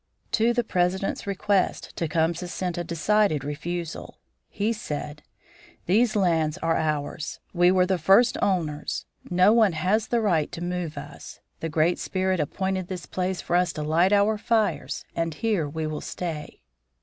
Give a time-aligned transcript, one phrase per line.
[0.31, 4.17] To the President's request Tecumseh sent a decided refusal.
[4.49, 5.21] He said:
[5.85, 10.63] "These lands are ours; we were the first owners; no one has the right to
[10.63, 11.39] move us.
[11.59, 15.85] The Great Spirit appointed this place for us to light our fires and here we
[15.85, 16.61] will stay."